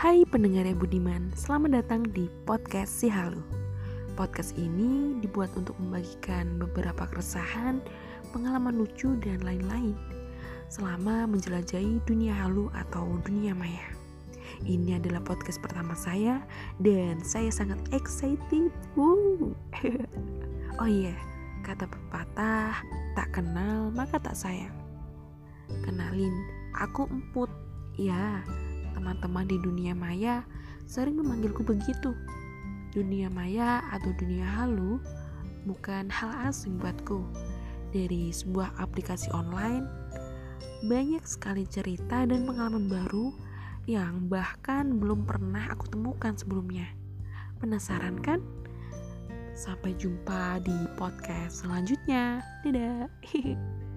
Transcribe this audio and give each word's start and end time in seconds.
Hai 0.00 0.24
pendengar 0.24 0.64
yang 0.64 0.80
budiman, 0.80 1.28
selamat 1.36 1.76
datang 1.76 2.08
di 2.16 2.24
podcast 2.48 2.88
Si 2.88 3.12
Halu. 3.12 3.44
Podcast 4.16 4.56
ini 4.56 5.20
dibuat 5.20 5.52
untuk 5.60 5.76
membagikan 5.76 6.56
beberapa 6.56 7.04
keresahan, 7.04 7.84
pengalaman 8.32 8.80
lucu, 8.80 9.12
dan 9.20 9.44
lain-lain 9.44 9.92
selama 10.72 11.28
menjelajahi 11.28 12.00
dunia 12.08 12.32
halu 12.32 12.72
atau 12.72 13.12
dunia 13.28 13.52
maya. 13.52 13.92
Ini 14.64 14.96
adalah 15.04 15.20
podcast 15.20 15.60
pertama 15.60 15.92
saya 15.92 16.40
dan 16.80 17.20
saya 17.20 17.52
sangat 17.52 17.76
excited. 17.92 18.72
Oh 20.80 20.88
iya, 20.88 21.12
kata 21.60 21.84
pepatah, 21.84 22.72
tak 23.12 23.28
kenal 23.36 23.92
maka 23.92 24.16
tak 24.16 24.32
sayang. 24.32 24.72
Kenalin, 25.84 26.32
aku 26.72 27.04
emput. 27.04 27.52
Ya, 28.00 28.40
teman-teman 29.00 29.48
di 29.48 29.56
dunia 29.56 29.96
maya 29.96 30.44
sering 30.84 31.16
memanggilku 31.16 31.64
begitu. 31.64 32.12
Dunia 32.92 33.32
maya 33.32 33.80
atau 33.88 34.12
dunia 34.20 34.44
halu 34.44 35.00
bukan 35.64 36.12
hal 36.12 36.52
asing 36.52 36.76
buatku. 36.76 37.24
Dari 37.96 38.28
sebuah 38.28 38.76
aplikasi 38.76 39.32
online, 39.32 39.88
banyak 40.84 41.24
sekali 41.24 41.64
cerita 41.64 42.28
dan 42.28 42.44
pengalaman 42.44 42.92
baru 42.92 43.32
yang 43.88 44.28
bahkan 44.28 45.00
belum 45.00 45.24
pernah 45.24 45.72
aku 45.72 45.88
temukan 45.96 46.36
sebelumnya. 46.36 46.86
Penasaran 47.56 48.20
kan? 48.20 48.44
Sampai 49.56 49.96
jumpa 49.96 50.60
di 50.60 50.76
podcast 51.00 51.64
selanjutnya. 51.64 52.44
Dadah. 52.62 53.08